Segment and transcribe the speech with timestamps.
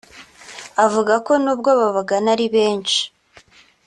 [0.85, 3.01] avuga ko n’ubwo ababagana ari benshi